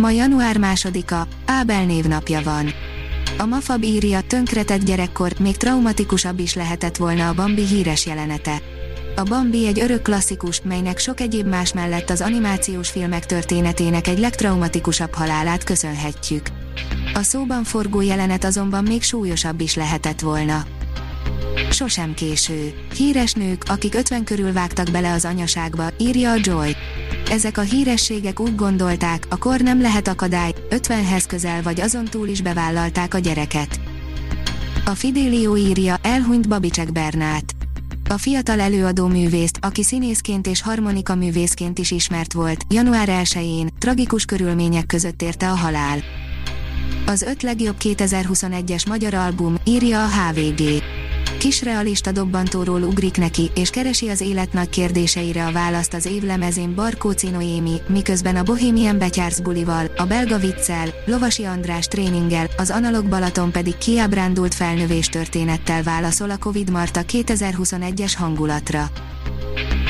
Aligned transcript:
Ma 0.00 0.10
január 0.10 0.58
másodika, 0.58 1.26
Ábel 1.46 1.84
névnapja 1.84 2.42
van. 2.42 2.72
A 3.38 3.46
Mafab 3.46 3.82
írja, 3.82 4.20
tönkretett 4.20 4.84
gyerekkor, 4.84 5.32
még 5.38 5.56
traumatikusabb 5.56 6.38
is 6.38 6.54
lehetett 6.54 6.96
volna 6.96 7.28
a 7.28 7.34
Bambi 7.34 7.66
híres 7.66 8.06
jelenete. 8.06 8.62
A 9.16 9.22
Bambi 9.22 9.66
egy 9.66 9.80
örök 9.80 10.02
klasszikus, 10.02 10.60
melynek 10.64 10.98
sok 10.98 11.20
egyéb 11.20 11.46
más 11.46 11.72
mellett 11.72 12.10
az 12.10 12.20
animációs 12.20 12.88
filmek 12.90 13.26
történetének 13.26 14.06
egy 14.06 14.18
legtraumatikusabb 14.18 15.14
halálát 15.14 15.64
köszönhetjük. 15.64 16.46
A 17.14 17.22
szóban 17.22 17.64
forgó 17.64 18.00
jelenet 18.00 18.44
azonban 18.44 18.84
még 18.84 19.02
súlyosabb 19.02 19.60
is 19.60 19.74
lehetett 19.74 20.20
volna. 20.20 20.64
Sosem 21.68 22.14
késő. 22.14 22.74
Híres 22.94 23.32
nők, 23.32 23.62
akik 23.66 23.94
50 23.94 24.24
körül 24.24 24.52
vágtak 24.52 24.90
bele 24.90 25.12
az 25.12 25.24
anyaságba, 25.24 25.84
írja 25.98 26.30
a 26.30 26.36
Joy. 26.40 26.76
Ezek 27.30 27.58
a 27.58 27.60
hírességek 27.60 28.40
úgy 28.40 28.54
gondolták, 28.54 29.26
a 29.28 29.38
kor 29.38 29.60
nem 29.60 29.80
lehet 29.80 30.08
akadály, 30.08 30.52
50-hez 30.70 31.24
közel 31.28 31.62
vagy 31.62 31.80
azon 31.80 32.04
túl 32.04 32.28
is 32.28 32.42
bevállalták 32.42 33.14
a 33.14 33.18
gyereket. 33.18 33.80
A 34.84 34.90
Fidelio 34.90 35.56
írja, 35.56 35.96
elhunyt 36.02 36.48
Babicek 36.48 36.92
Bernát. 36.92 37.54
A 38.08 38.18
fiatal 38.18 38.60
előadó 38.60 39.06
művészt, 39.06 39.58
aki 39.60 39.82
színészként 39.82 40.46
és 40.46 40.62
harmonika 40.62 41.14
művészként 41.14 41.78
is 41.78 41.90
ismert 41.90 42.32
volt, 42.32 42.64
január 42.68 43.08
1-én, 43.22 43.68
tragikus 43.78 44.24
körülmények 44.24 44.86
között 44.86 45.22
érte 45.22 45.50
a 45.50 45.54
halál. 45.54 45.98
Az 47.06 47.22
öt 47.22 47.42
legjobb 47.42 47.76
2021-es 47.80 48.88
magyar 48.88 49.14
album, 49.14 49.56
írja 49.64 50.04
a 50.04 50.08
HVG 50.08 50.82
kisrealista 51.40 52.12
dobbantóról 52.12 52.82
ugrik 52.82 53.16
neki, 53.16 53.50
és 53.54 53.70
keresi 53.70 54.08
az 54.08 54.20
élet 54.20 54.52
nagy 54.52 54.68
kérdéseire 54.68 55.46
a 55.46 55.52
választ 55.52 55.94
az 55.94 56.06
évlemezén 56.06 56.74
Barkóci 56.74 57.28
Noémi, 57.28 57.80
miközben 57.88 58.36
a 58.36 58.42
Bohemian 58.42 58.98
Betyársz 58.98 59.40
bulival, 59.40 59.90
a 59.96 60.04
belga 60.04 60.38
viccel, 60.38 60.88
Lovasi 61.06 61.44
András 61.44 61.86
tréninggel, 61.86 62.46
az 62.56 62.70
analog 62.70 63.08
Balaton 63.08 63.52
pedig 63.52 63.78
kiábrándult 63.78 64.54
felnövés 64.54 65.06
történettel 65.06 65.82
válaszol 65.82 66.30
a 66.30 66.38
Covid 66.38 66.70
Marta 66.70 67.00
2021-es 67.08 68.12
hangulatra. 68.16 68.86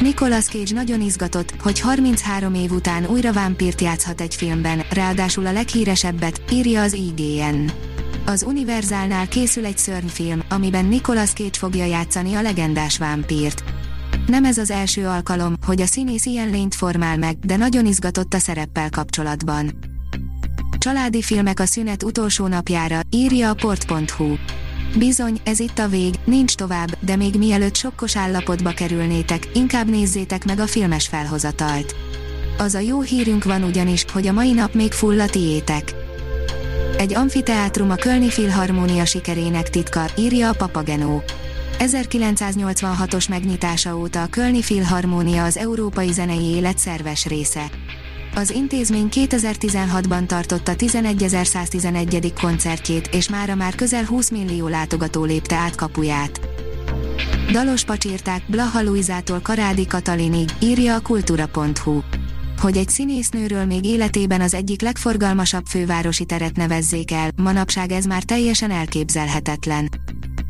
Nicolas 0.00 0.44
Cage 0.44 0.74
nagyon 0.74 1.00
izgatott, 1.00 1.54
hogy 1.62 1.80
33 1.80 2.54
év 2.54 2.70
után 2.70 3.06
újra 3.06 3.32
vámpírt 3.32 3.80
játszhat 3.80 4.20
egy 4.20 4.34
filmben, 4.34 4.82
ráadásul 4.90 5.46
a 5.46 5.52
leghíresebbet, 5.52 6.42
írja 6.52 6.82
az 6.82 6.92
IGN. 6.92 7.91
Az 8.26 8.42
Universalnál 8.42 9.28
készül 9.28 9.64
egy 9.64 9.78
szörnyfilm, 9.78 10.42
amiben 10.48 10.84
Nicolas 10.84 11.30
Cage 11.30 11.58
fogja 11.58 11.84
játszani 11.84 12.34
a 12.34 12.42
legendás 12.42 12.98
vámpírt. 12.98 13.64
Nem 14.26 14.44
ez 14.44 14.58
az 14.58 14.70
első 14.70 15.06
alkalom, 15.06 15.54
hogy 15.66 15.80
a 15.80 15.86
színész 15.86 16.26
ilyen 16.26 16.50
lényt 16.50 16.74
formál 16.74 17.16
meg, 17.16 17.38
de 17.38 17.56
nagyon 17.56 17.86
izgatott 17.86 18.34
a 18.34 18.38
szereppel 18.38 18.90
kapcsolatban. 18.90 19.70
Családi 20.78 21.22
filmek 21.22 21.60
a 21.60 21.66
szünet 21.66 22.02
utolsó 22.02 22.46
napjára, 22.46 23.00
írja 23.10 23.50
a 23.50 23.54
port.hu. 23.54 24.34
Bizony, 24.98 25.40
ez 25.44 25.60
itt 25.60 25.78
a 25.78 25.88
vég, 25.88 26.14
nincs 26.24 26.54
tovább, 26.54 26.98
de 27.00 27.16
még 27.16 27.34
mielőtt 27.34 27.76
sokkos 27.76 28.16
állapotba 28.16 28.70
kerülnétek, 28.70 29.48
inkább 29.54 29.88
nézzétek 29.90 30.44
meg 30.44 30.58
a 30.58 30.66
filmes 30.66 31.06
felhozatalt. 31.08 31.94
Az 32.58 32.74
a 32.74 32.78
jó 32.78 33.00
hírünk 33.00 33.44
van 33.44 33.62
ugyanis, 33.62 34.04
hogy 34.12 34.26
a 34.26 34.32
mai 34.32 34.52
nap 34.52 34.74
még 34.74 34.92
full 34.92 35.20
a 35.20 35.26
tiétek. 35.26 36.01
Egy 37.02 37.14
amfiteátrum 37.14 37.90
a 37.90 37.94
Kölni 37.94 38.30
Filharmónia 38.30 39.04
sikerének 39.04 39.70
titka, 39.70 40.04
írja 40.16 40.48
a 40.48 40.52
Papagenó. 40.52 41.22
1986-os 41.78 43.28
megnyitása 43.28 43.96
óta 43.96 44.22
a 44.22 44.26
Kölni 44.26 44.62
Filharmónia 44.62 45.44
az 45.44 45.56
európai 45.56 46.12
zenei 46.12 46.44
élet 46.44 46.78
szerves 46.78 47.26
része. 47.26 47.70
Az 48.34 48.50
intézmény 48.50 49.08
2016-ban 49.10 50.26
tartotta 50.26 50.72
11.111. 50.74 52.30
koncertjét, 52.40 53.08
és 53.12 53.28
mára 53.28 53.54
már 53.54 53.74
közel 53.74 54.04
20 54.04 54.30
millió 54.30 54.68
látogató 54.68 55.24
lépte 55.24 55.56
át 55.56 55.74
kapuját. 55.74 56.40
Dalos 57.52 57.84
pacsírták 57.84 58.42
Blaha 58.46 58.82
Luizától 58.82 59.40
Karádi 59.40 59.86
Katalinig, 59.86 60.48
írja 60.60 60.94
a 60.94 61.00
kultúra.hu 61.00 62.00
hogy 62.62 62.76
egy 62.76 62.88
színésznőről 62.88 63.64
még 63.64 63.84
életében 63.84 64.40
az 64.40 64.54
egyik 64.54 64.80
legforgalmasabb 64.80 65.66
fővárosi 65.66 66.24
teret 66.24 66.56
nevezzék 66.56 67.10
el, 67.10 67.30
manapság 67.36 67.92
ez 67.92 68.04
már 68.04 68.22
teljesen 68.22 68.70
elképzelhetetlen. 68.70 69.88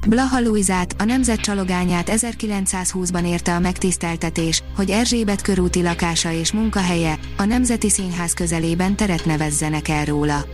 Blaha 0.08 0.40
Luizát, 0.40 0.94
a 0.98 1.04
nemzet 1.04 1.40
csalogányát 1.40 2.10
1920-ban 2.12 3.26
érte 3.26 3.54
a 3.54 3.58
megtiszteltetés, 3.58 4.62
hogy 4.76 4.90
Erzsébet 4.90 5.42
körúti 5.42 5.82
lakása 5.82 6.32
és 6.32 6.52
munkahelye, 6.52 7.18
a 7.36 7.44
Nemzeti 7.44 7.90
Színház 7.90 8.32
közelében 8.32 8.96
teret 8.96 9.24
nevezzenek 9.24 9.88
el 9.88 10.04
róla. 10.04 10.44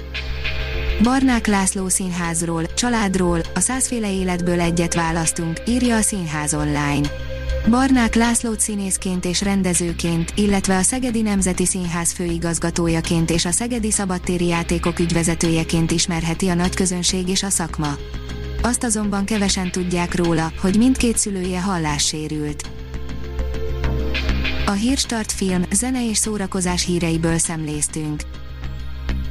Barnák 1.02 1.46
László 1.46 1.88
színházról, 1.88 2.74
családról, 2.74 3.40
a 3.54 3.60
százféle 3.60 4.12
életből 4.12 4.60
egyet 4.60 4.94
választunk, 4.94 5.62
írja 5.66 5.96
a 5.96 6.02
Színház 6.02 6.54
online. 6.54 7.08
Barnák 7.70 8.14
László 8.14 8.52
színészként 8.58 9.24
és 9.24 9.42
rendezőként, 9.42 10.32
illetve 10.36 10.76
a 10.76 10.82
Szegedi 10.82 11.22
Nemzeti 11.22 11.66
Színház 11.66 12.12
főigazgatójaként 12.12 13.30
és 13.30 13.44
a 13.44 13.50
Szegedi 13.50 13.90
Szabadtéri 13.90 14.46
Játékok 14.46 14.98
ügyvezetőjeként 14.98 15.90
ismerheti 15.90 16.48
a 16.48 16.54
nagyközönség 16.54 17.28
és 17.28 17.42
a 17.42 17.50
szakma. 17.50 17.96
Azt 18.62 18.84
azonban 18.84 19.24
kevesen 19.24 19.70
tudják 19.70 20.14
róla, 20.14 20.52
hogy 20.60 20.76
mindkét 20.76 21.18
szülője 21.18 21.60
hallássérült. 21.60 22.70
A 24.66 24.70
Hírstart 24.70 25.32
film, 25.32 25.62
zene 25.72 26.08
és 26.08 26.16
szórakozás 26.16 26.84
híreiből 26.84 27.38
szemléztünk. 27.38 28.22